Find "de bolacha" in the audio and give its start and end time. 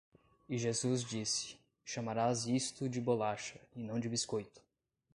2.89-3.61